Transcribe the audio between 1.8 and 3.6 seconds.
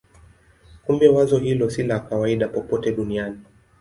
la kawaida popote duniani.